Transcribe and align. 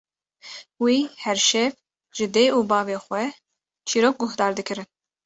Wî 0.83 0.97
her 1.23 1.37
şev 1.49 1.71
ji 2.15 2.25
dê 2.35 2.45
û 2.57 2.59
bavê 2.71 2.97
xwe 3.05 3.25
çîrok 3.87 4.15
guhdar 4.21 4.51
dikirin. 4.57 4.89